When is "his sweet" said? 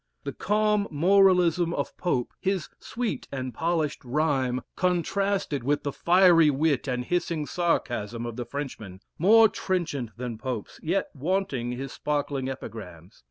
2.39-3.27